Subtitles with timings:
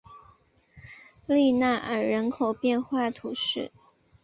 [1.27, 3.71] 利纳尔人口变化图示